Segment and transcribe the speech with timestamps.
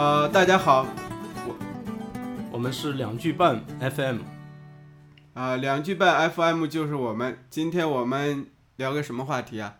[0.00, 0.86] 呃，大家好，
[1.48, 1.56] 我
[2.52, 4.18] 我们是两句半 FM，
[5.34, 7.44] 啊、两句半 FM 就是我们。
[7.50, 9.74] 今天我们聊个什么话题啊？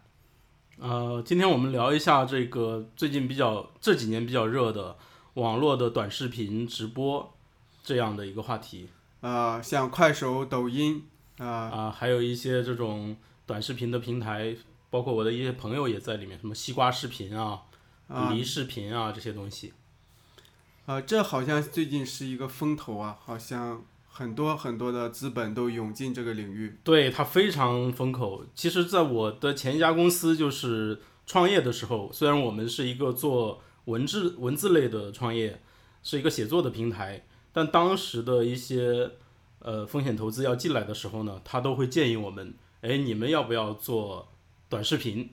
[0.78, 4.96] 呃，今天我们聊一下这个最近比较这几年比较热的
[5.34, 7.32] 网络的短视频直播
[7.84, 8.88] 这样的一个话题
[9.20, 11.06] 呃，像快手、抖音
[11.36, 14.56] 啊、啊、还有一些这种短视频的平台，
[14.90, 17.62] 包括我的一些朋友也在里面，什么西瓜视频啊、
[18.08, 19.74] 啊梨视频啊这些东西。
[20.88, 26.78] 啊，这好像最近是一个风头啊，好像很多很多的资本都涌进这个领域。
[26.82, 28.46] 对它非常风口。
[28.54, 35.60] 其实，在我的前一家公司就是创业的时候，虽然我们是一个做文字文字类的创业，
[36.02, 39.10] 是一个写作的平台，但当时的一些
[39.58, 44.28] 呃风险投资要进来的时候呢，他都会建议我们，哎，你们要不要做
[44.70, 45.28] 短视频？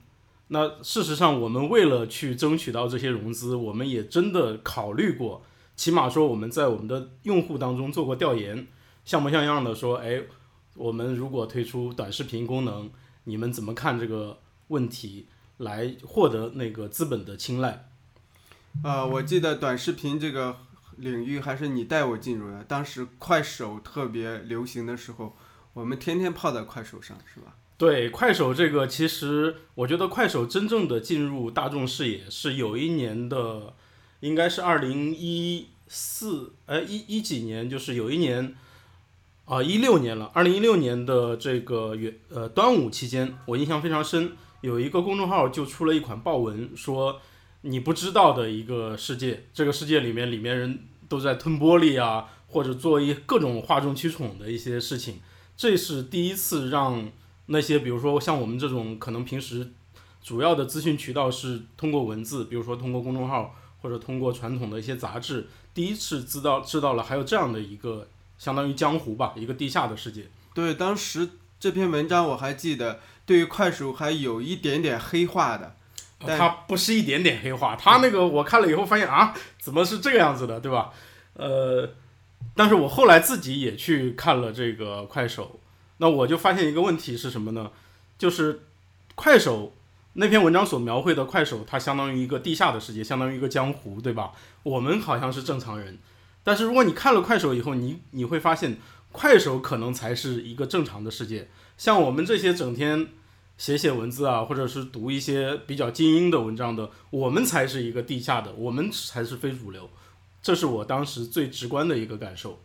[0.50, 5.42] 那事实上，我们为了去争取到这些融资，我们也真的考虑过，
[5.76, 8.68] 起码说我们在我们的用户当中做过调研，
[9.04, 10.22] 像模像样的说，哎，
[10.76, 12.90] 我们如果推出短视频功能，
[13.26, 15.28] 你们怎么看这个问题？
[15.60, 17.88] 来获得那个资本的青睐。
[18.84, 20.58] 呃，我记得短视频这个
[20.98, 25.34] 领域还是你带我进入的，当时快手特别流行的时候，
[25.72, 27.56] 我们天天泡在快手上，是吧？
[27.78, 33.74] 对快手这个，其实我觉得快手真正的进入大众视野是有一年的，
[34.26, 38.56] 应该是二零一四，呃一一几年，就是有一年，
[39.46, 47.22] 啊一六年了，二零一六年的这个元呃端午期间，我印象非常深，有一个公众号就出了一款报文，说
[47.62, 55.20] 你不知道的一个世界，这个世界里面里面人都在吞玻璃啊，或者做一各种哗众取宠的一些事情，
[55.56, 57.12] 这是第一次让。
[57.48, 59.72] 那些比如说像我们这种可能平时
[60.20, 63.54] 主要的资讯渠道是通过文字，比如说通过公众号
[63.86, 68.08] 或者通过传统的一些杂志，第一次知道知道了还有这样的一个
[68.40, 70.26] 相当于江湖吧，一个地下的世界。
[70.56, 71.30] 对，当时
[71.60, 75.76] 这篇文章我还记得，对于快手还有一点点黑化的。
[76.18, 80.92] 但它不是一点点黑化，它那个我看了以后发现啊，怎么是这个样子的，对吧？
[81.34, 81.88] 呃，
[82.56, 85.60] 但是我后来自己也去看了这个快手。
[85.98, 87.70] 那我就发现一个问题是什么呢？
[88.18, 88.62] 就是
[89.14, 89.75] 快手
[90.18, 94.32] 那篇文章所描绘的快手，它相当于一个地下的世界，相当于一个江湖，对吧？
[94.64, 95.98] 我们好像是正常人，
[96.42, 98.78] 但是如果你看了快手以后，你你会发现，
[99.12, 101.50] 快手可能才是一个正常的世界。
[101.78, 103.08] 像我们这些整天
[103.58, 109.90] 写写文字啊，或者是读一些比较精英的文章的，我们才是一个地下的，我们才是非主流。
[110.42, 112.62] 这是我当时最直观的一个感受。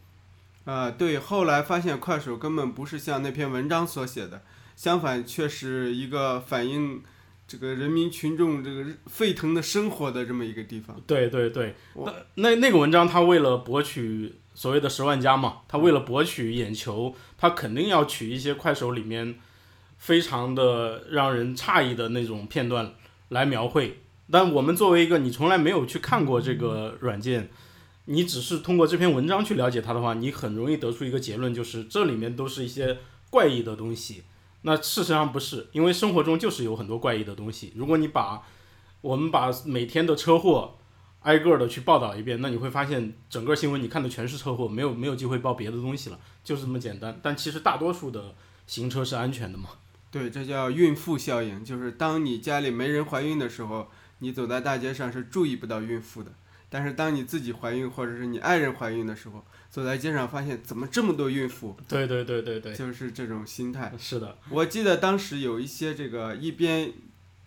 [0.66, 4.42] 啊、对，后来发现快手根本不是像那篇文章所写的，
[4.76, 7.02] 相反却是一个反映
[7.50, 10.96] 这个人民群众这个沸腾的生活的这么一个地方。
[11.04, 19.34] 对对对，那那那个文章，他为了博取所谓的十万加嘛，他为了博取眼球，他肯定要取一些快手里面
[19.98, 22.94] 非常的让人诧异的那种片段
[23.30, 23.98] 来描绘。
[24.30, 27.50] 但我们作为一个你从来没有去看过这个软件，
[28.04, 34.22] 你只是通过这篇文章去了解它的话，你很容易得出一个结论，就是这里面都是一些怪异的东西。
[34.62, 37.72] 那事实上不是，因为生活中就是有很多怪异的东西。
[37.75, 38.43] 如果你把
[39.00, 40.76] 我们把每天的车祸
[41.21, 47.19] 挨个的去报道一遍，那你会发现整个新闻你看的全是车祸，没有没有机会报别的东西了，就是这么简单。
[47.22, 48.34] 但其实大多数的
[48.66, 49.71] 行车是安全的嘛。
[50.10, 53.88] 对，这叫孕妇效应，就是当你家里没人怀孕的时候，
[54.19, 56.32] 你走在大街上是注意不到孕妇的。
[56.70, 63.92] 但是当你自己怀孕或者是你爱人怀孕的时候，走在街上发现怎么这么多孕妇，对对对对对，就是这种心态。
[63.98, 66.92] 是的，我记得当时有一些这个一边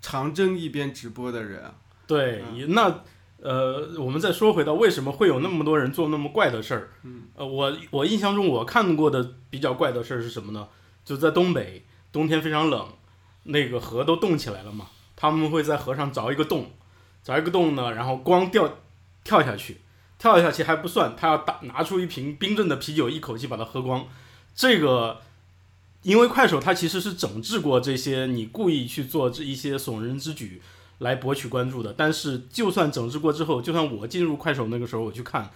[0.02, 1.76] 长征一边直播的人啊，
[2.06, 3.04] 对，那
[3.42, 6.90] 呃，我们再说回到为什么会有那么多人做那么怪的事儿？
[7.04, 10.68] 嗯，呃，我我印象中我看过的比较怪的事儿是什么呢？
[11.04, 12.88] 就在东北，冬天非常冷，
[13.44, 14.88] 那个河都冻起来了嘛，
[15.18, 16.72] 他们会在河上凿一个洞，
[17.26, 18.78] 凿一个洞呢，然后光掉
[19.24, 19.78] 跳下去，
[20.18, 24.06] 跳下去还不算，他要打拿出一瓶冰镇的啤酒，一口气把它喝光。
[24.56, 25.22] 这个，
[26.02, 30.62] 因为快手它其实是整治过这些你故意去做这一些耸人之举
[31.00, 31.94] 来博取关注的。
[31.98, 35.50] 但是就算整治过之后，就算我进入快手那个时候我去看，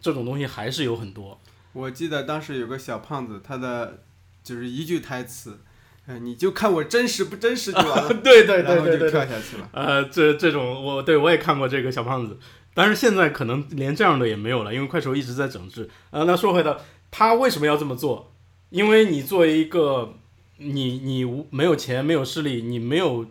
[0.00, 1.40] 这种东西还是有很多。
[1.72, 4.02] 我记得当时有个小胖子，他的
[4.42, 5.58] 就是一句台词，
[6.06, 9.68] 嗯，你就看我真实不真实就完了， 对对然后就跳下去了。
[9.72, 12.38] 呃，这这种我对我也看过这个小胖子，
[12.76, 15.88] 但是现在可能连这样的也没有了，因为快手一直在整治。
[16.10, 16.78] 呃，那说回到
[17.10, 18.30] 他为什么要这么做？
[18.68, 20.12] 因为你作为一个
[20.58, 23.24] 你你无没有钱没有势力，你没有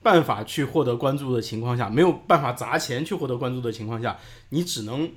[0.00, 4.16] 办法去获得关注的情况下，没有办法砸钱去获得关注的情况下，
[4.50, 5.10] 你只能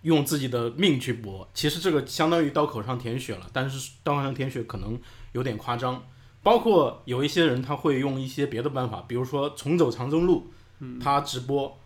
[0.00, 1.46] 用自己的命去搏。
[1.52, 4.98] 其实这个相当于刀口上舔血了，但是刀口上舔血可能
[5.32, 6.02] 有点夸张。
[6.42, 10.46] 包括有一些人他会用一些别的办法，比如说重走长征路，
[11.02, 11.78] 他直播。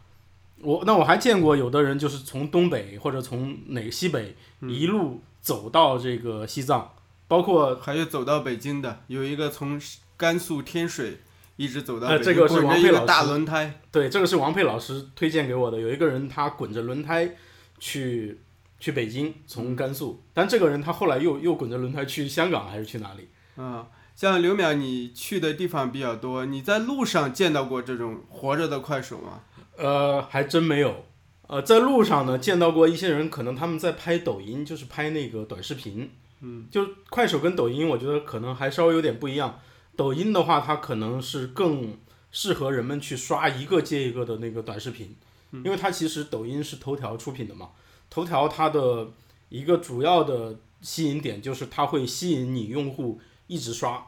[0.63, 6.95] 我那我还见过有的人就是从东北或者从哪个西北一路走到这个西藏，
[7.29, 9.81] 包括还有走到北京的，有一个从
[10.17, 11.19] 甘肃天水
[11.57, 15.81] 一直走到呃北京，这个是王佩老师轮胎，对，这个是王佩老师推荐给我的。
[15.81, 17.35] 有一个人他滚着轮胎
[17.79, 18.41] 去
[18.79, 23.29] 去北京，从甘肃，但这个人他后来又又滚着轮胎去香港还是去哪里？
[23.57, 29.41] 嗯、像刘淼，你去的地方比较多，你在路上见到过这种活着的快手吗？
[29.77, 31.05] 呃，还真没有。
[31.49, 36.11] 呃，在路上呢见到过一些人，可能他们在拍抖音，就是拍那个短视频。
[36.41, 39.61] 嗯，就快手跟抖音，我觉得可能还稍微有点不一样。
[39.95, 41.97] 抖音的话，它可能是更
[42.31, 45.15] 适合人们去刷一个接一个的那个短视频，
[45.51, 47.69] 因为它其实抖音是头条出品的嘛。
[48.09, 49.09] 头条它的
[49.51, 54.07] 一个主要的吸引点就是它会吸引你用户一直刷，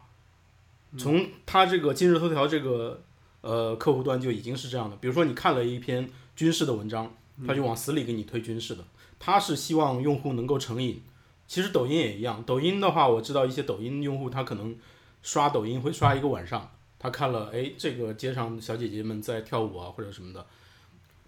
[0.97, 3.03] 从它这个今日头条这个
[3.45, 4.97] 呃客户端就已经是这样的。
[4.97, 7.15] 比如说你看了一篇军事的文章，
[7.47, 8.85] 他就往死里给你推军事的，
[9.19, 11.03] 他是希望用户能够成瘾。
[11.47, 14.75] 其实抖音也一样，抖音的话，我知道一些抖音用户他可能
[15.23, 20.47] 刷抖音会刷一个晚上，他看了哎这个街上小姐姐们在跳舞啊或者什么的，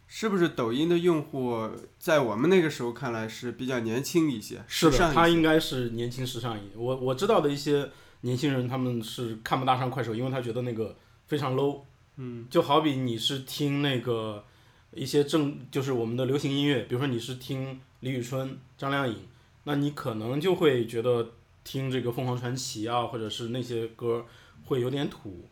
[0.06, 1.68] 是不是抖音的用户
[1.98, 6.72] 在我们那个时候看来是比较年轻一些，是的，他应该是年轻时尚一点。
[6.76, 7.90] 我我知道的一些
[8.22, 10.96] 年轻人，他们是看不大上快手，因为他觉得那个
[11.26, 11.82] 非常 low。
[12.16, 14.44] 嗯，就好比你是听那个
[14.92, 19.16] 一些正就是我们的流行音乐，比如说你是听李宇春、张靓颖，
[19.64, 21.32] 那你可能就会觉得
[21.62, 24.24] 听这个凤凰传奇啊，或者是那些歌
[24.64, 25.46] 会有点土。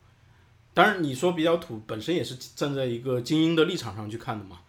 [0.73, 4.61] 当然，你说比较土，本身也是站在一个精英的立场上去看的嘛。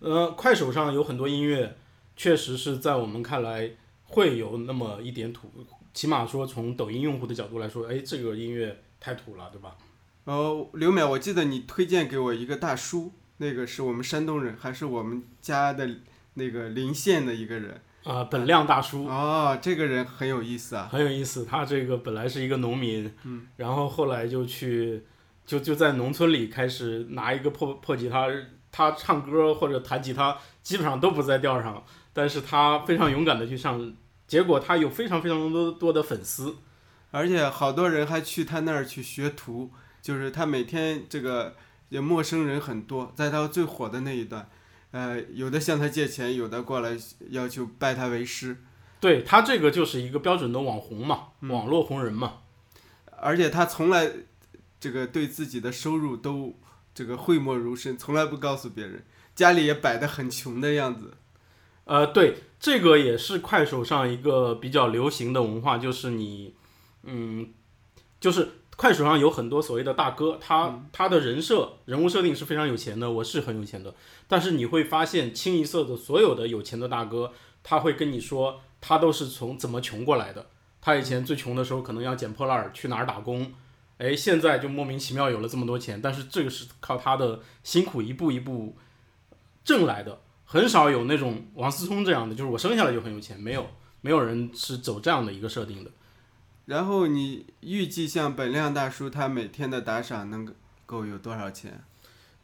[0.00, 1.76] 呃，快手上有很多音乐，
[2.16, 3.70] 确实是在我们看来
[4.04, 5.48] 会有那么一点土，
[5.92, 9.76] 起码说从抖音用户的角度来说，哎，这个音乐太土了，对吧？
[10.24, 15.88] 哦，刘淼，我记得你推荐给我一个大叔，那个是我们山东人，还是我们家的
[16.34, 17.80] 那个临县的一个人。
[18.04, 20.88] 啊、本亮大叔哦，这个人很有意思啊。
[20.90, 25.04] 很有意思，他这个本来是一个农民，嗯，然后后来就去，
[25.46, 28.28] 就就在农村里开始拿一个破破吉他，
[28.72, 33.92] 他唱歌或者弹吉他基本上都不在调上，但是他非常勇敢的去唱，
[34.26, 36.56] 结果他有非常非常多多的粉丝，
[37.12, 39.70] 而且好多人还去他那儿去学徒，
[40.02, 41.56] 就是他每天这个
[41.88, 44.50] 也陌生人很多，在他最火的那一段，
[44.90, 46.98] 呃，有的向他借钱，有的过来
[47.30, 48.56] 要求拜他为师，
[49.00, 52.40] 对他这个就是一个标准的网红嘛，网络红人嘛。
[53.24, 54.10] 而且他从来
[54.80, 56.58] 这个对自己的收入都
[56.92, 59.04] 这个讳莫如深，从来不告诉别人，
[59.36, 61.14] 家里也摆得很穷的样子。
[61.84, 66.54] 呃，对，这个也是快手上一个比较流行的文化，就是你，
[67.04, 67.50] 嗯，
[68.20, 73.94] 就是快手上有很多所谓的大哥，他他的人设人物设定是非常有钱的，我是很有钱的，
[74.26, 77.32] 但是你会发现清一色的所有的有钱的大哥，
[77.62, 80.46] 他会跟你说他都是从怎么穷过来的，
[80.80, 83.52] 他以前最穷的时候可能要捡破烂儿去哪儿打工。
[83.98, 88.74] 哎，现在就莫名其妙有了这么多钱，但是这个是靠他的辛苦一步一步
[89.62, 93.64] 挣来的，很少有那种王思聪这样的，就是我生下来就很有钱，没有
[94.00, 95.90] 没有人是走这样的一个设定的。
[96.66, 100.48] 然后你预计像本亮大叔他每天的打赏能
[100.86, 101.82] 够有多少钱？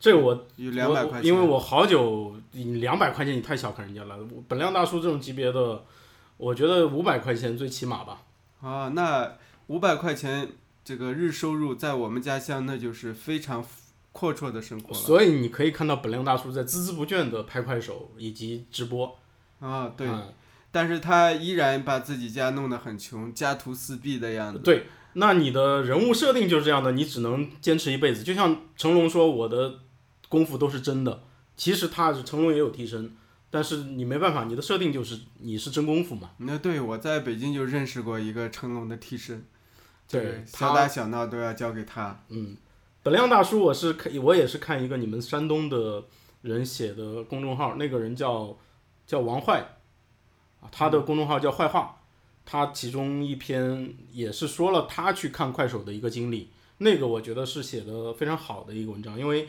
[0.00, 1.28] 这个我有两百块钱。
[1.28, 5.84] 因为我好久两百块钱你太小看人家了，我本亮大叔这种级别的，
[6.36, 8.22] 我觉得五百块钱最起码吧。
[8.60, 9.36] 啊，那
[9.68, 10.48] 五百块钱
[10.84, 13.64] 这个日收入在我们家乡那就是非常
[14.12, 14.94] 阔绰的生活了。
[14.94, 19.16] 所以你可以看到本亮大叔在孜孜不倦的拍快手以及直播。
[19.60, 20.32] 啊，对，嗯
[20.70, 24.58] 但是他依然把自己家弄得很穷，家徒四壁的样子。
[24.60, 28.22] 对，那你的人物设定就是这样的，你只能坚持一辈子。
[28.22, 29.80] 就像成龙说我的
[30.28, 31.22] 功夫都是真的，
[31.56, 33.16] 其实他是成龙也有替身，
[33.50, 36.30] 但是你没办法，你的设定就是你是真功夫嘛。
[36.38, 39.46] 那对我在北京就认识过一个成龙的替身，
[40.06, 42.20] 这对个小打小闹都要交给他。
[42.28, 42.56] 嗯，
[43.02, 46.04] 本亮大叔，我是看我也是看一个你们山东的
[46.42, 48.56] 人写的公众号，那个人叫
[49.06, 49.77] 叫王坏，
[50.60, 52.00] 啊，他的公众号叫坏话，
[52.44, 59.48] 他其中一篇也是说了他去看快手的一个经历，那个我觉得是写的非常好的一个文章，因为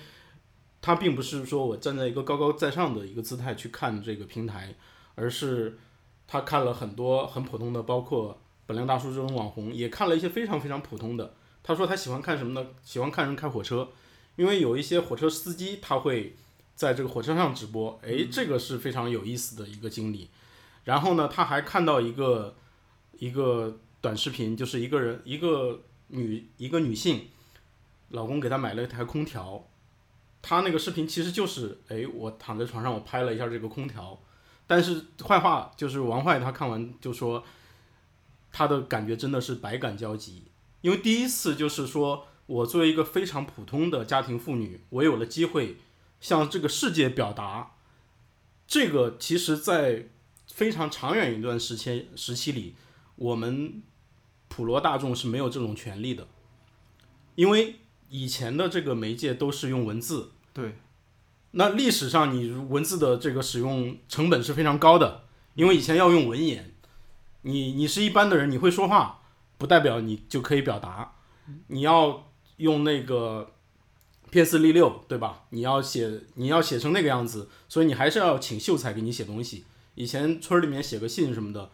[0.82, 4.76] 他并不是说我站在一个高高在上的一个姿态去看这个平台，
[5.16, 5.78] 而是
[6.28, 11.34] 他看了很多很普通的，包括本亮大叔这种网红，也看了一些非常非常普通的。
[11.64, 12.68] 他说他喜欢看什么呢？
[12.84, 13.90] 喜欢看人开火车，
[14.36, 16.36] 因为有一些火车司机他会
[16.76, 20.30] 在这个火车上直播，诶，这个是非常有意思的一个经历。
[20.84, 22.56] 然后呢，他还看到一个
[23.18, 27.28] 一个短视频，就是一个人一个女一个女性，
[28.10, 29.68] 老公给她买了一台空调，
[30.42, 34.20] 她那个视频其实就是，诶，我躺在床上，我拍了一下这个空调，
[34.66, 37.44] 但是坏话就是王坏他看完就说，
[38.52, 40.46] 他的感觉真的是百感交集，
[40.82, 45.78] 因为第一次就是说我作为一个非常普通的家庭妇女，我有了机会
[46.20, 47.76] 向这个世界表达，
[48.66, 50.08] 这个其实在
[50.60, 52.76] 非常长远一段时期时期里，
[53.16, 53.82] 我们
[54.50, 56.28] 普罗大众是没有这种权利的，
[57.36, 57.76] 因为
[58.10, 60.76] 以前的这个媒介都是用文字，对，
[61.52, 65.24] 那历史上你文字的这个使用成本是非常高的，
[65.54, 66.74] 因为以前要用文言，
[67.44, 69.22] 你你是一般的人，你会说话，
[69.58, 71.16] 不代表你就可以表达，
[71.68, 73.54] 你要用那个
[74.30, 75.46] PS 六六，对吧？
[75.52, 79.64] 你要写你要写成那个样子，所以你还是要请秀才给你写东西。
[80.00, 81.70] 以前村儿里面写个信什么的，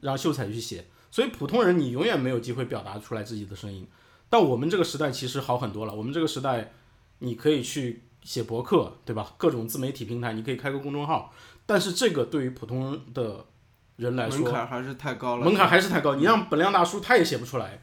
[0.00, 3.86] 让秀才去写，所以普通人你永远没有机会表达出来自己的声音。
[4.28, 6.72] 但我们这个时代其实好很多了，我们这个时代
[7.20, 9.32] 你可以去写博客，对吧？
[9.38, 11.32] 各种自媒体平台，你可以开个公众号，
[11.66, 13.46] 但是这个对于普通的
[13.94, 15.44] 人来说，门槛还是太高了。
[15.44, 16.16] 门槛还是太高。
[16.16, 17.80] 你让本亮大叔他也写不出来，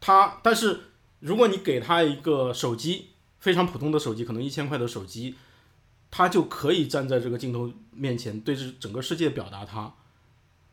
[0.00, 0.80] 他但是
[1.18, 3.08] 如果你给他一个手机，
[3.38, 5.34] 非常普通的手机，可能一千块的手机，
[6.10, 9.94] 他就可以站在这个镜头面前，对这整个世界表达他。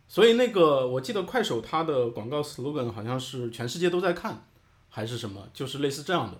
[0.08, 4.46] 所以那个我记得快手它的广告 slogan 好像是全世界都在看，
[4.90, 6.38] 还是什么，就是类似这样的。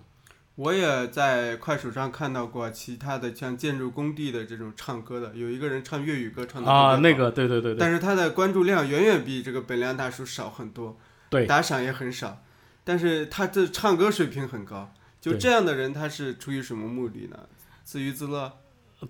[0.54, 10.98] 我也在快手上看到过其他的像建筑工地的这种唱歌的，有一个人唱粤语歌唱的啊，那个对对对对，但是他的关注量远远比这个本亮大叔少很多，
[11.30, 12.42] 对，打赏也很少，
[12.82, 14.92] 但是他的唱歌水平很高。
[15.20, 17.38] 就这样的人，他是出于什么目的呢？
[17.84, 18.52] 自娱自乐？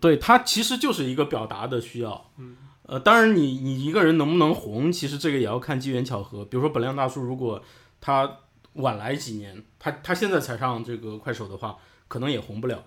[0.01, 2.31] 对他其实就是一个表达的需要。
[2.37, 6.45] 嗯，呃，当然你你一个人能不能红，其实这个也要看机缘巧合。
[6.45, 7.63] 比如说本亮大叔，如果
[8.01, 8.39] 他
[8.75, 12.85] 晚来几年，他他现在才上这个快手的话，可能也红不了。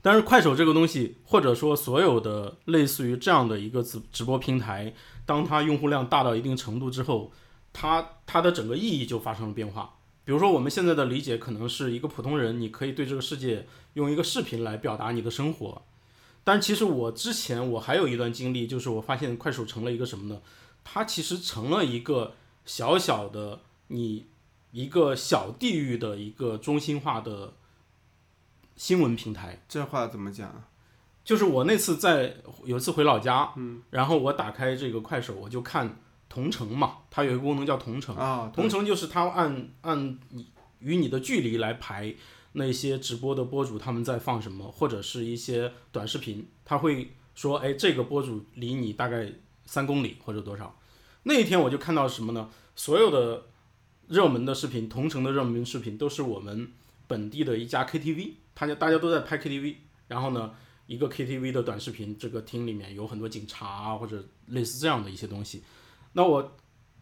[0.00, 4.92] 但是快手这个东西，或者说所有的类似于这样的一个直直播平台，
[5.24, 7.32] 当它用户量大到一定程度之后，
[7.72, 9.94] 它它的整个意义就发生了变化。
[10.24, 15.82] 比如说我们现在的理解可能是一个普通人，你可以对这个世界用一个视频来表达你的生活。
[16.42, 20.40] 但其实我之前我还有一段经历，就是我发现快手成了一个什么呢？
[20.82, 22.34] 它其实成了一个
[22.66, 24.26] 小小的你
[24.72, 27.54] 一个小地域的一个中心化的
[28.76, 29.64] 新闻平台。
[29.68, 30.68] 这话怎么讲啊？
[31.24, 35.98] 就是我那次在有一次回老家，嗯，然后我打开这个快手，我就看
[36.34, 40.50] 同城嘛，它有一个功能叫同城，啊，同城就是它按按你
[40.80, 42.12] 与你的距离来排
[42.54, 49.30] 那些直播的播主他们在放什么，或者是一些短视频，他会说，哎，这个播主离你大概
[49.64, 50.76] 三公里或者多少。
[51.22, 52.50] 那一天我就看到什么呢？
[52.74, 53.46] 所有的
[54.08, 56.72] 热门的视频，同城的热门视频都是我们
[57.06, 59.76] 本地的一家 KTV，大家大家都在拍 KTV，
[60.08, 60.52] 然后呢，
[60.88, 65.62] 一个 KTV 的短视频，这个厅里面有很多警察啊，或者类似这样的一些东西。
[66.14, 66.56] 那我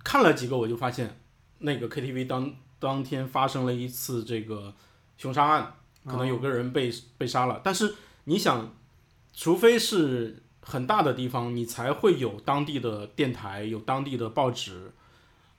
[0.05, 1.21] 看了几个，我就发现
[1.59, 4.75] 那个 KTV 当当天发生了一次这个
[5.17, 7.61] 凶杀案，可能有个人被、被杀了。
[7.63, 8.75] 但是你想，
[9.33, 14.93] 除非是很大的地方，你才会有当地的电台，有当地的报纸，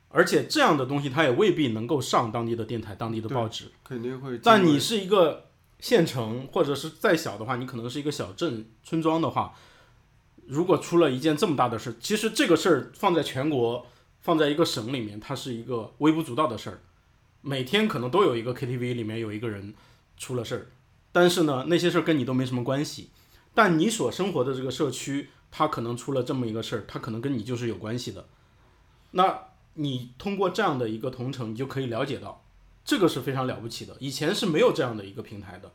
[0.09, 3.71] 而且这样的东西它也未必能够上当地的电台、当地的报纸。
[3.83, 4.37] 肯定会。
[4.39, 9.53] 但你是一个县城，或者是再小的话，你可能是一个小镇、村庄的话，
[10.47, 13.85] 如果出了一件这么大的事儿，其实这个事儿放在全国，
[14.21, 16.81] 放在一个省里面，它是一个微不足道的事儿。
[17.41, 19.73] 每天可能都有一个 KTV 里面有一个人
[20.17, 20.67] 出了事儿，
[21.11, 23.09] 但是呢，那些事儿跟你都没什么关系。
[23.53, 28.25] 但你所生活的这个社区，它可能出了这么一个事儿，它可能跟你就是有关系的。
[29.11, 29.39] 那
[29.75, 32.43] 你通过这样的一个同城，你就可以了解到，
[32.83, 33.95] 这个是非常了不起的。
[33.99, 35.71] 以前是没有这样的一个平台的。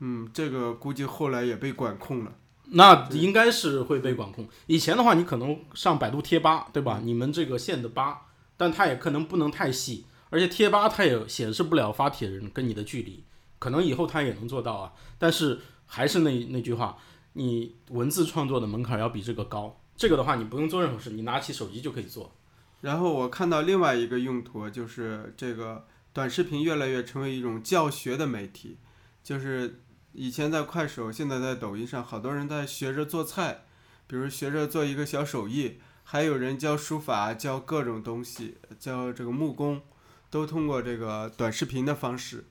[0.00, 2.34] 嗯，这个估计后来也被管控了。
[2.70, 4.48] 那应该是会被管控。
[4.66, 7.00] 以前的话，你可能上百度贴吧，对吧？
[7.02, 8.22] 你们这个县的吧，
[8.56, 13.24] 但它也可能不能太细，而且贴吧它也显示不了发帖人跟你的距离。
[13.58, 16.98] 可能以后它也能做到啊，但是还是那那句话，
[17.34, 19.80] 你文字创作的门槛要比这个高。
[19.96, 22.32] 这个的话，你不用做任何事，你拿起手机就可以做。
[22.80, 28.76] 然后我看到另外一个用途，就是这个短视频越来越成为一种教学的媒体，
[29.22, 29.82] 就是
[30.16, 33.64] 以前在快手，现在在抖音上，好多人在学着做菜，
[34.06, 39.82] 比如学着做一个小手艺，还有人教书法、教各种东西、教这个木工，
[40.30, 42.46] 都通过这个短视频的方式。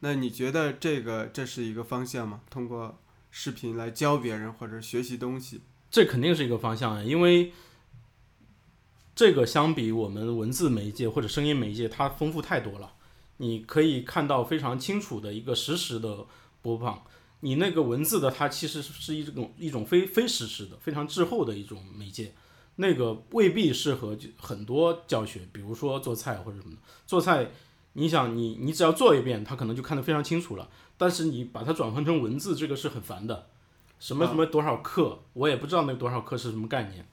[0.00, 2.40] 那你觉得这个这是一个方向吗？
[2.48, 2.98] 通过
[3.30, 5.60] 视频来教别人或者学习东西？
[5.90, 7.52] 这肯定是一个方向啊，因为
[9.14, 12.94] 这个相比我们文字媒介或者声音媒介，它丰富太多了。
[13.36, 16.26] 你可以看到非常清楚的一个实时的
[16.62, 17.02] 播放。
[17.40, 22.32] 你那个文字的，它其实是一种一种非非实时的、非常滞后的一种媒介，
[22.76, 26.80] 那个未必适合很多教学，比如说做菜或者什么的。
[27.04, 27.50] 做菜，
[27.94, 30.70] 你想你你只要做一遍，他可能就看得非常清楚了。
[30.96, 33.48] 但是你把它转换成文字，这个是很烦的。
[33.98, 37.08] 什么什么多少克，我也不知道那多少克是什么概念。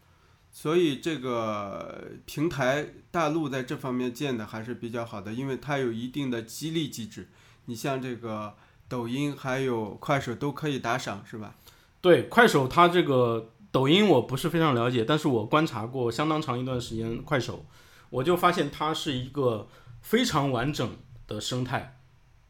[0.51, 7.29] 所以这个平台大陆在这方面建的还是比较好的，因为它有一定的激励机制。
[7.65, 8.55] 你像这个
[8.89, 11.55] 抖音还有快手都可以打赏，是吧？
[12.01, 17.65] 对，快手它这个抖音我不是非常了解，但是我观察过相当长一段时间快手，
[18.09, 19.67] 我就发现它是一个
[20.01, 20.89] 非常完整
[21.27, 21.99] 的生态，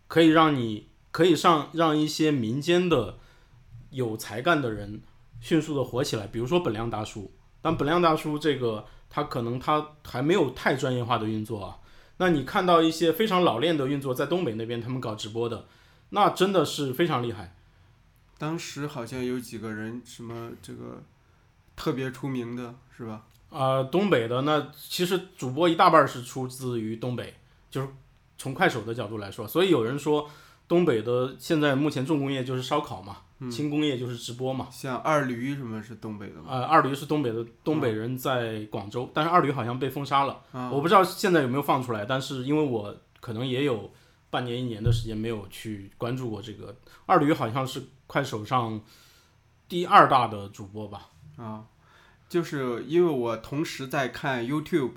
[0.08, 3.18] 可以让你可以上让一些民间的
[3.92, 5.02] 有才干的人
[5.42, 7.32] 迅速的火起来，比如说本亮大叔。
[7.62, 11.78] 但本亮大叔这个，他可能他还没有太专业化的运作啊。
[12.18, 15.66] 那你看到一些非常老练的运作，在东北那边他们搞直播的，
[16.10, 17.56] 那真的是非常厉害。
[18.38, 21.04] 当时好像有几个人，什么这个
[21.76, 23.24] 特别出名的，是吧？
[23.50, 27.36] 啊，东北的那其实主播一大半是出自于东北，
[27.70, 27.88] 就是
[28.38, 30.30] 从快手的角度来说，所以有人说
[30.68, 33.18] 东北的现在目前重工业就是烧烤嘛。
[33.50, 36.48] 轻工业就是直播嘛，像二驴什么是东北的吗？
[36.50, 42.04] 呃，二驴是东北的，东北人在广州，但是二驴好像被封杀了，我不知道现在有没有放出来。
[42.04, 43.90] 但是因为我可能也有
[44.30, 48.82] 半年一年的时间没有去关注过这个二驴，好像是快手上
[49.68, 51.10] 第二大的主播吧？
[51.38, 51.66] 啊，
[52.28, 54.92] 就是因为我同时在看 YouTube，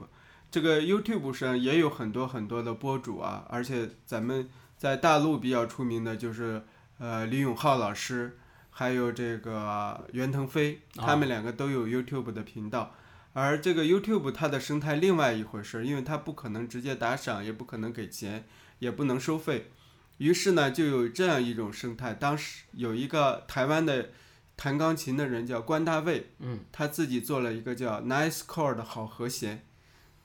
[0.50, 6.62] 这个 YouTube 上也有很多很多的博主啊，而且咱们在大陆比较出名的就是。
[6.98, 8.38] 呃，李永浩老师，
[8.70, 12.94] 还有这个袁腾飞，他们两个都有 YouTube 的频道。
[13.32, 18.46] 而这个 YouTube 它的生态另外一回事，因为它不可能直接打赏，也不可能给钱，
[18.82, 19.70] 也不能收费。
[20.18, 22.12] 于是呢，就有这样一种生态。
[22.12, 24.10] 当时有一个台湾的
[24.56, 29.64] 弹钢琴的人叫关大卫，嗯，他自己做了一个叫 Nice Chord 的好和弦，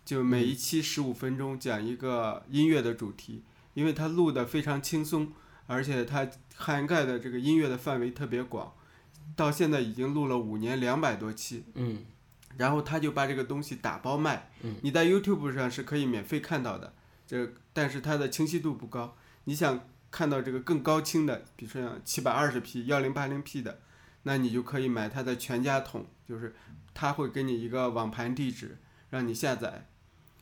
[0.04, 3.44] 就每一期十五分钟讲一个音乐的主题，
[3.76, 5.32] 因为他录的非常轻松。
[5.70, 8.74] 而且他涵盖的这个音乐的范围特别广，
[9.36, 11.66] 到现在已经录了五年两百多期。
[11.76, 12.06] 嗯，
[12.56, 14.50] 然后他就把这个东西打包卖。
[14.62, 16.94] 嗯，你在 YouTube 上是可以免费看到的，
[17.28, 19.16] 这但是它的清晰度不高。
[19.44, 23.82] 你想看到这个更高清的，比如说像七百二十 P、幺零八零 P 的，
[24.24, 26.56] 那你就可以买它的全家桶，就是
[26.94, 28.78] 它会给你一个网盘地址
[29.12, 29.88] 让你下载，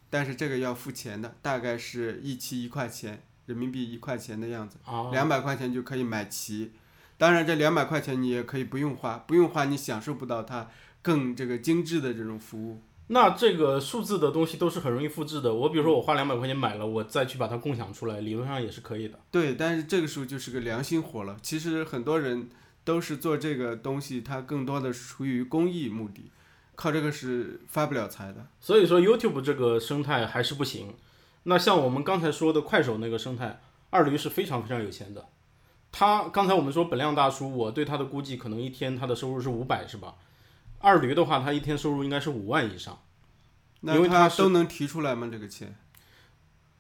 [0.10, 3.24] 但是这个要付钱的，大概是一期一块钱。
[3.46, 4.78] 人民币一块钱的样子，
[5.12, 6.72] 两百块钱就可以买齐。
[7.16, 10.68] 当然，这两百块钱你也可以不用花，不用花你享受不到它
[11.04, 12.82] 更这个精致的这种服务。
[13.08, 15.54] 那这个数字的东西都是很容易复制的。
[15.54, 19.20] 我比如说我花两百块钱买了，我再去把它共享出来，理论上也是可以的。
[19.30, 21.38] 对，但是这个时候就是个良心活了。
[21.44, 22.50] 其实很多人
[22.84, 26.32] 都是做这个东西，它更多的出于公益目的，
[26.76, 28.48] 靠这个是发不了财的。
[28.60, 30.96] 所以说 YouTube 这个生态还是不行。
[31.44, 35.28] 那像我们刚才说的快手那个生态，二驴是非常非常有钱的。
[35.92, 40.16] 他刚才我们说本亮大叔，我对他的估计可能一天他的收入是五百，是吧？
[40.86, 43.02] 二驴的话，他一天收入应该是五万以上。
[43.82, 45.28] 因为他都能提出来吗？
[45.32, 45.76] 这个钱？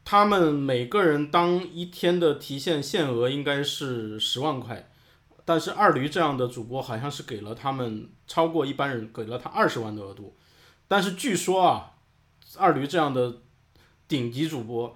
[0.03, 4.89] 他们每个人当一天的提现限额应该是十万块，
[5.43, 10.35] 但是二驴这样的主播好像是给了他们超过一般人给了他二十万的额度。
[10.87, 11.93] 但是据说啊，
[12.57, 13.41] 二驴这样的。
[14.07, 14.95] 顶级主播，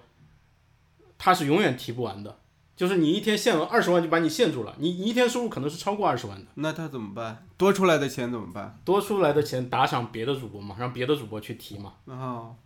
[1.18, 2.38] 他是永远提不完的，
[2.80, 6.46] 就是你一天限额二十万就把你限住了，你一天收入可能是超过二十万的。
[6.54, 7.46] 那他怎么办？
[7.58, 8.80] 多出来的钱怎么办？
[8.86, 11.92] 多出来的钱打赏别的主播嘛，让别的主播去提嘛。
[12.06, 12.56] 哦，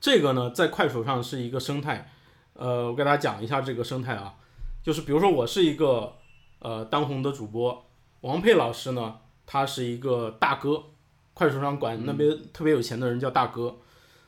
[0.00, 2.10] 这个呢，在快手上是一个生态，
[2.54, 4.34] 呃，我给大家讲一下这个生态啊，
[4.82, 6.14] 就是比如说我是一个
[6.60, 7.84] 呃当红的主播，
[8.22, 10.84] 王佩老师呢，他是一个大哥，
[11.34, 13.76] 快手上管那边特别有钱的人叫大哥，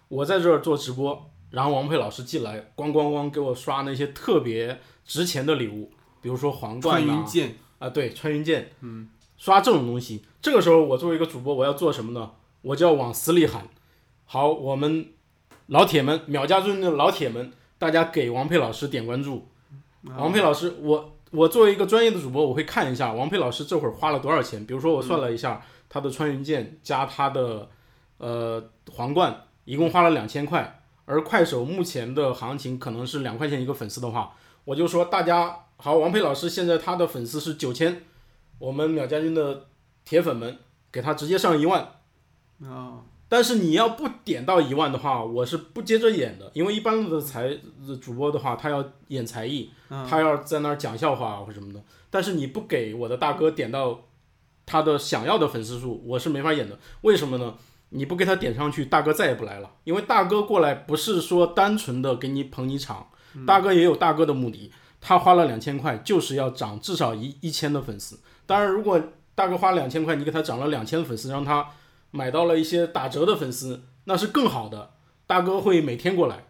[0.09, 1.31] 我在这儿做直播。
[1.53, 7.25] 然后王佩老师进来，咣咣咣给我刷那些特别值钱的礼物，比如说皇冠呐，
[7.79, 10.23] 啊，对，穿云箭，嗯，刷这种东西。
[10.41, 12.33] 这个时候我作为一个主播，我要做什么呢？
[12.62, 13.67] 我就要往死里喊，
[14.25, 15.09] 好，我们
[15.67, 19.49] 老铁们，秒家尊的老铁们，大家给王佩老师点关注。
[20.17, 24.65] 王佩老师，我我作为一个专业的主播，我会看一下王佩老师这会儿花了多少钱。
[24.65, 27.69] 比如说我算了一下，他的穿云箭加他的
[28.19, 28.62] 呃
[28.93, 30.81] 皇冠，一共花了两千块。
[31.05, 34.33] 而快手目前的行情可能是两块钱一个粉丝的话，
[34.64, 38.03] 我就说大家好，王佩老师现在他的粉丝是九千，
[38.59, 39.66] 我们秒家军的
[40.05, 40.59] 铁粉们
[40.92, 41.96] 给他直接上一万。
[42.61, 47.59] 哦，但是你要不点到一万的话，我是不接着演的，因为一般的才
[48.01, 51.83] 主播的话，他要演才艺，他要在那儿讲笑话或什么的。
[52.09, 54.03] 但是你不给我的大哥点到
[54.64, 56.79] 他的想要的粉丝数，我是没法演的。
[57.01, 57.57] 为什么呢？
[57.88, 59.70] 你不给他点上去，大哥再也不来了。
[59.83, 63.09] 因为大哥过来不是说单纯的给你捧你场，
[63.47, 64.73] 大哥也有大哥的目的。
[65.01, 68.21] 他花了两千块，就是要涨至少一一千的粉丝。
[68.47, 69.01] 当然，如果
[69.35, 71.66] 大哥花两千块，你给他涨了两千粉丝，让他
[72.12, 74.90] 买到了一些打折的粉丝，那是更好的。
[75.27, 76.45] 大哥会每天过来，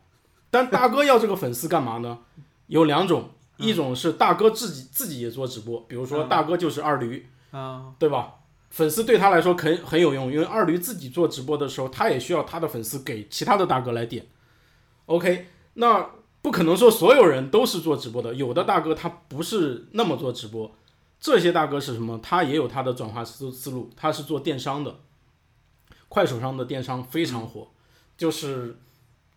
[0.50, 2.18] 但大哥要这个粉丝干嘛呢？
[2.66, 8.34] 有两种，一种是大哥自己自己也做直播，比如说大哥就是二驴，啊，对吧？
[8.70, 14.26] 粉丝对他来说很很有用，因为二驴自己做直播的时候，他也需要他的粉丝给其他的大哥来点。
[15.06, 16.06] OK，那
[16.42, 20.70] 不可能说所有人都是做直播的，有的大哥他不是那么做直播。
[21.20, 22.18] 这些大哥是什么？
[22.20, 24.96] 他也有他的转化思思路，他是做电商的。
[26.08, 27.68] 快手上的电商非常火，
[28.18, 28.76] 就是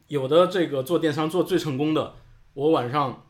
[0.07, 2.15] 有的这个做电商做最成功的，
[2.53, 3.23] 我晚上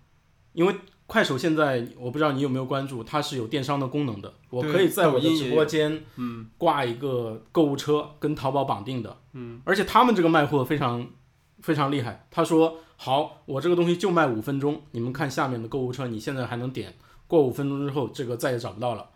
[0.53, 11.07] 因为快手现在我不知道你有没有关注，它是有电商的功能的，我可以在我的直播间嗯挂一个购物车，跟淘宝绑定的，嗯，而且他们这个卖货非常
[11.65, 16.93] 非常厉害，他说好，我这个东西就卖五分钟，你们看下面的购物车，你现在还能点，
[17.25, 19.09] 过五分钟之后这个再也找不到了。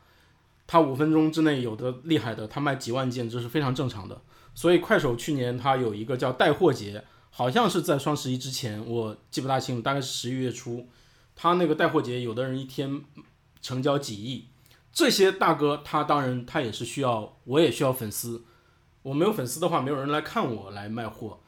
[0.65, 4.19] 他五分钟之内有的厉害的，他卖几万件，这是非常正常的。
[4.55, 10.87] 所以快手去年他有一个叫带货节，好像是在双十一之前，我记不大清楚，大概是十一月初。
[11.35, 13.03] 他那个带货节，有的人一天
[13.61, 14.47] 成交几亿，
[14.91, 18.43] 这些大哥他当然他也是需要，我也需要粉丝。
[19.03, 21.39] 我没有粉丝的话，没有人来看我来卖货。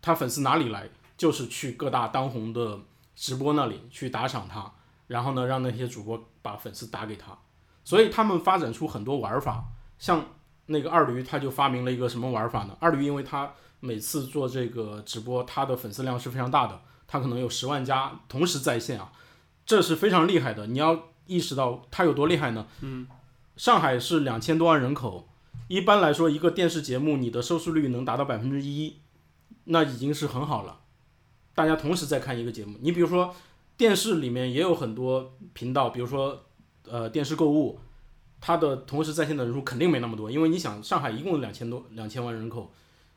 [0.00, 0.88] 他粉丝哪里来？
[1.16, 2.78] 就是去各大当红的
[3.14, 4.70] 直播那里去打赏他，
[5.06, 7.36] 然后呢，让那些主播把粉丝打给他。
[7.84, 9.64] 所以他们发展出很多玩法，
[9.98, 10.22] 像
[10.66, 12.76] 那个二驴他就发明了一个什么玩法呢？
[12.80, 19.10] 二驴因为他每次做这个直播，他的粉丝量是非常大的，他可能有十万加同时在线啊，
[19.64, 20.66] 这是非常厉害的。
[20.66, 22.66] 你要意识到他有多厉害呢？
[22.82, 23.06] 嗯，
[23.56, 25.28] 上海是两千多万人口，
[25.68, 28.98] 一般来说一个电视节目你的收视率能达到百分之一，
[29.66, 30.80] 那已经是很好了。
[31.54, 33.32] 大家同时在看一个节目，你比如说
[33.76, 36.42] 电视里面也有很多频道，比如说。
[36.88, 37.80] 呃，电视购物，
[38.40, 42.72] 它的同时在线的人数肯定没那么多，因为你想，上海一共两千多两千万人口，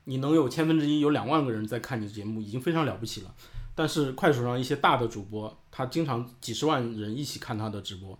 [0.05, 3.35] 你能有千分之一有两万个人在看你的节目，已经非常了不起了。
[3.75, 8.17] 但是快手上一些大的主播，他经常几十万人一起看他的直播，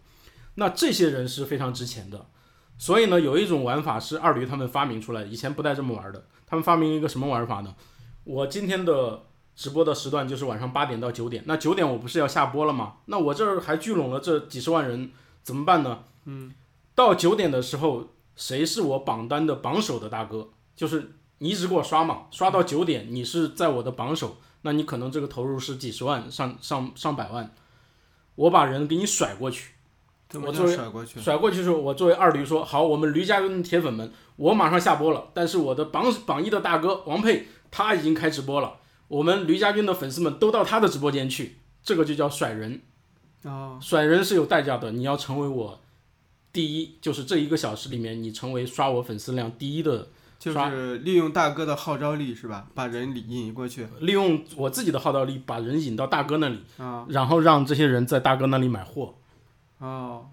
[0.54, 2.28] 那这些人是非常值钱的。
[2.78, 6.28] 所以呢，有一种玩法是二驴他们发明出来的，以前不带这么玩的。
[6.46, 7.74] 他们发明一个什么玩法呢？
[8.30, 9.24] 我今天的
[9.56, 12.98] 直播的时段就是晚上八点到九点，那九点我不是要下播了吗？
[13.06, 15.12] 那我这儿还聚拢了这几十万人。
[15.42, 16.04] 怎么办呢？
[16.26, 16.54] 嗯，
[16.94, 20.50] 到九点的时候，谁是我榜单的榜首的大哥？
[20.76, 27.52] 就是你一直给我刷嘛，刷到九点，你是在我的榜首，那你可能这个投入是几十万、上上上百万，
[28.36, 29.72] 我把人给你甩过去。
[30.46, 35.30] 我作为甩过去，甩过去的时候，我作为二驴说好，我们驴家军的铁粉们，我马上下播了。
[35.34, 38.78] 但是我的榜榜一的大哥王佩他已经开直播了，
[39.08, 42.82] 我们驴家军的粉丝们都到他的直播间去，这个就叫甩人。
[43.44, 45.80] 哦，甩人是有代价的，你要成为我
[46.52, 52.68] 第一，就是这一个小时里面，你成为刷我粉丝量第一的，就是利用大哥的号召力是吧？
[52.74, 59.16] 把人引过去，利用我自己的号召力把人引到大哥那里，啊，然后让这些人在大哥那里买货。
[59.78, 60.28] 哦，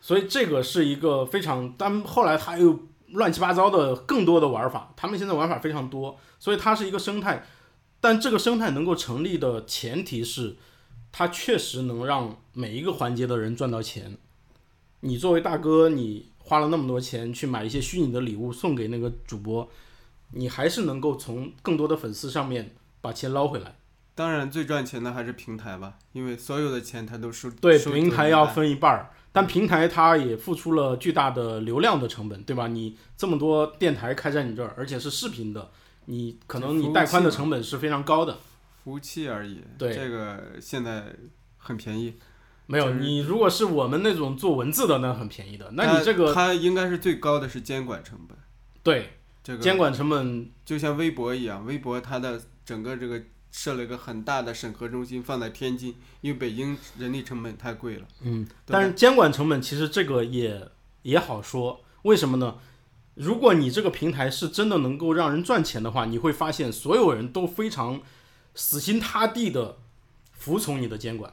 [0.00, 2.78] 所以这个是一个非常，但后来他又
[3.12, 7.46] 乱七八糟的更多的玩法，他们现在玩法非常多，所以它是一个生态，
[8.00, 10.56] 但这个生态能够成立的前提是。
[11.14, 14.16] 它确实能让每一个环节的人赚到钱。
[15.00, 19.68] 你作为大哥，你花了那么多钱去买一些虚拟的礼物送给那个主播，
[20.30, 23.76] 你还是能够从更多的粉丝上面把钱捞回来。
[24.14, 27.50] 当然，最赚钱的还是平台吧，因为所有的钱它都收。
[27.50, 32.68] 对，平台要分一半儿，但平台它也付出了巨大的流量的成本，对吧？
[32.68, 35.70] 你这么多电台开在你这儿，而且是视频的，
[36.04, 38.38] 你可能你带宽的成本是非常高的。
[38.84, 41.14] 服务器而已，对这个现在
[41.56, 42.14] 很便宜。
[42.66, 45.70] 没有，你如果是我们那种做文字的，那很便宜的。
[45.72, 48.36] 那你这个它应该是最高的是监管成本。
[48.82, 58.08] 对，这个监管成本就像微博一样，微博它的整个这个设了一个很大的审核中心放在天津，因为北京人力成本太贵了。
[58.22, 60.68] 嗯，但是监管成本其实这个也
[61.02, 62.58] 也好说，为什么呢？
[63.14, 68.00] 如果你这个平台是真的能够让人赚钱的话，你会发现所有人都非常。
[68.54, 69.78] 死心塌地的
[70.34, 71.32] 服从你的监管，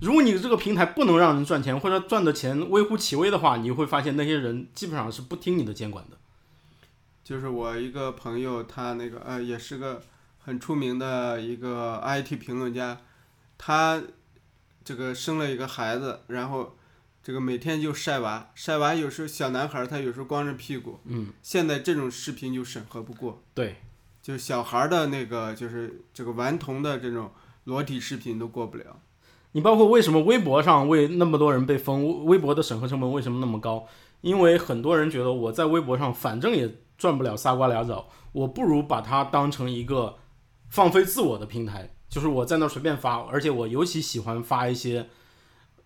[0.00, 6.16] 如果你这个平台不能让人赚钱，或者赚的钱微乎其微的话，你会发现那些人基本上是不听你的监管的。
[7.24, 10.00] 就是我一个朋友，他那个呃也是个
[10.40, 12.98] 很出名的一个 IT 评论家，
[13.56, 14.02] 他
[14.82, 16.76] 这个生了一个孩子，然后
[17.22, 23.76] 这个每天就晒娃，晒娃有时候小男孩儿他有时候光着屁股，嗯，现在这种视频就审核不过，对，
[24.22, 27.30] 就小孩儿的那个就是这个顽童的这种
[27.64, 28.98] 裸体视频都过不了。
[29.52, 33.86] 你包括为什么微博上为那么多人被封，微博的审核成本为什么那么高？
[34.20, 40.16] 因为很多人觉得我在微博上反正也赚不了仨瓜俩枣，我不如把它当成一个
[40.70, 45.08] 放飞自我的平台，就是我在那儿随便发，而且我尤其喜欢发一些，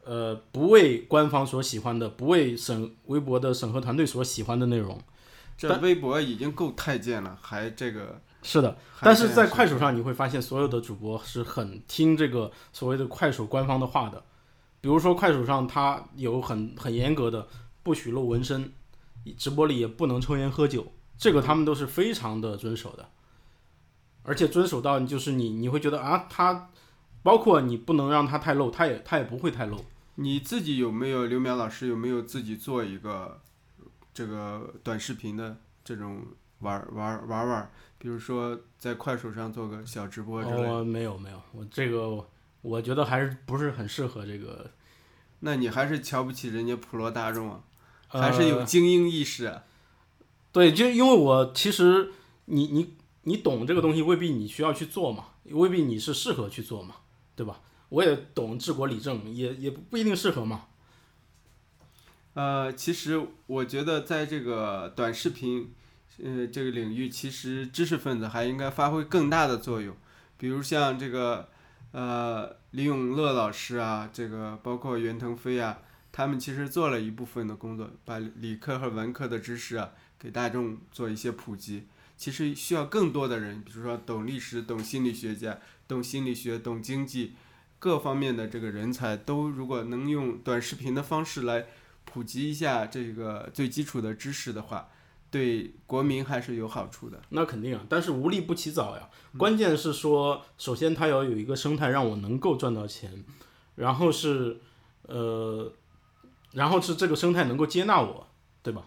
[0.04, 5.00] 呃，不为官方所喜欢的，不为审微博的审核团队所喜欢的内容。
[5.56, 14.22] 这微博已经够太监了，还这个，是的，但是在快手上你会发现，所有的主播是很听这个所谓的快手官方的话的。
[14.80, 17.48] 比如说快手上它有很很严格的
[17.82, 18.70] 不许露纹身，
[19.38, 23.08] 直播里也不能抽烟喝酒，这个他们都是非常的遵守的，
[24.24, 26.68] 而且遵守到就是你你会觉得啊，他
[27.22, 29.84] 包括你不能让他太露，他也他也不会太露。
[30.16, 33.40] 你自己有没有刘淼老师有没有自己做一个
[34.12, 36.22] 这个短视频的这种
[36.60, 37.70] 玩玩玩玩？
[37.98, 42.24] 比如说在快手上做个小直播之类的，哦，没有没有，我这个
[42.62, 44.70] 我觉得还是不是很适合这个，
[45.40, 47.60] 那你还是瞧不起人家普罗大众啊，
[48.10, 49.64] 呃还是有精英意识啊。
[50.52, 52.12] 对，就因为我其实
[52.44, 56.96] 你你你懂这个东西，未必你需要去做嘛，未必你是适合去做嘛，
[57.34, 57.60] 对吧？
[57.90, 60.66] 我也懂治国理政，也也不一定适合嘛。
[62.32, 65.72] 呃，其实我觉得在这个短视频，
[66.22, 69.96] 呃，这个领域，其实知识分子还应该发挥更大的作用。
[70.36, 71.48] 比如像这个，
[71.92, 75.78] 呃，李永乐老师啊，这个包括袁腾飞啊，
[76.10, 81.86] 他们其实做了一部分的工作，把理科和文科的知识啊，给大众做一些普及。
[82.16, 87.34] 其实需要更多的人，比如说懂历史、懂心理学家、懂心理学、懂经济，
[87.78, 91.66] 各方面的这个人才都如果能用短视频的方式来
[92.04, 94.88] 普及一下这个最基础的知识的话，
[95.30, 97.20] 对国民还是有好处的。
[97.30, 99.10] 那肯定啊，但是无利不起早呀。
[99.36, 103.24] 关键是说，首先它要有一个生态，让我能够赚到钱，
[103.74, 104.60] 然后是
[105.02, 105.72] 呃，
[106.52, 108.28] 然后是这个生态能够接纳我，
[108.62, 108.86] 对吧？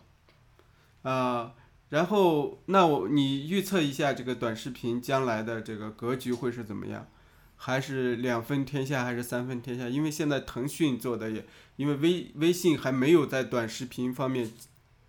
[1.03, 1.53] 啊、
[1.89, 7.07] 然后那我你预测一下这个短视频将来的这个格局会是怎么样？
[7.55, 9.89] 还是两分天下，还是三分天下？
[9.89, 11.45] 因为现在腾讯做的也，
[11.75, 14.51] 因为微微信还没有在短视频方面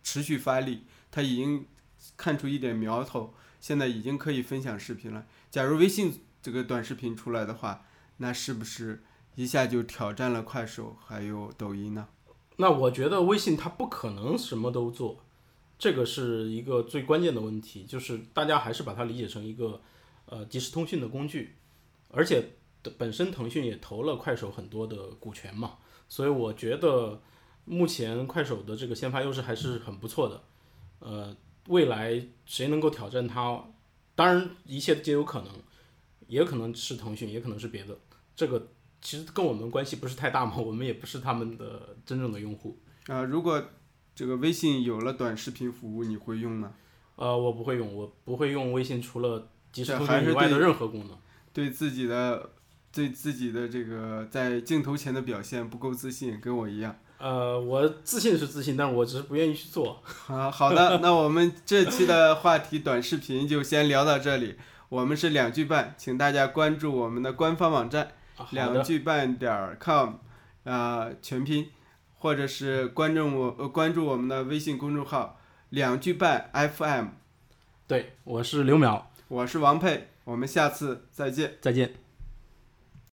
[0.03, 1.67] 持续发力，它已经
[2.17, 5.27] 看出一点苗头，现在已经可以分享视频了。
[5.51, 7.85] 假如微信这个短视频出来的话，
[8.17, 9.03] 那是不是
[9.35, 12.09] 一下就挑战了快手还有抖音呢？
[12.57, 15.21] 那我觉得微信它不可能什么都做，
[15.79, 19.81] 这个是一个最关键的问题，就是大家还是把它理解成一个
[20.27, 21.57] 呃即时通讯的工具，
[22.09, 22.43] 而且
[22.97, 27.23] 本身腾讯也投了快手很多的股权嘛，所以我觉得
[27.65, 30.43] 目前快手的这个先发优势还是很不错的，
[30.99, 31.37] 呃，
[31.69, 33.63] 未来谁能够挑战它，
[34.15, 35.53] 当然一切皆有可能，
[36.27, 37.97] 也可能是腾讯，也可能是别的，
[38.35, 38.69] 这个
[39.01, 42.81] 其实跟我们关系不是太大嘛，我们也不是他们的真正的用户。
[43.07, 43.63] 呃、如果
[44.19, 46.73] 这个微信有了短视频服务，你会用吗？
[47.15, 51.17] 呃，我不会用，我不会用微信除了即时通这还是讯以外的任何功能。
[51.53, 52.51] 对自己的
[52.91, 56.99] 对自己的这个在镜头前的表现不够自信，跟我一样。
[57.19, 60.03] 呃，我自信是自信，但是我只是不愿意去做。
[60.27, 64.57] 啊，好的，那我们这期的话题短视频就先聊到这里。
[64.89, 70.15] 我们是两句半，请大家关注我们的官方网站啊两，句半点儿 com，
[70.65, 71.69] 啊、全拼，
[72.19, 75.39] 或者是关注我呃关注我们的微信公众号
[75.71, 77.07] 两句半 FM。
[77.87, 81.55] 对，我是刘淼，我是王佩，我们下次再见。
[81.61, 82.08] 再见。